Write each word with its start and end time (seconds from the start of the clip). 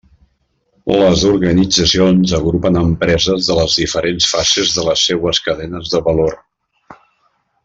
Les 1.01 1.25
organitzacions 1.31 2.33
agrupen 2.39 2.79
empreses 2.81 3.51
de 3.51 3.59
les 3.59 3.77
diferents 3.83 4.31
fases 4.33 4.75
de 4.79 4.87
les 4.91 5.05
seues 5.11 5.45
cadenes 5.51 5.95
de 5.97 6.03
valor. 6.11 6.39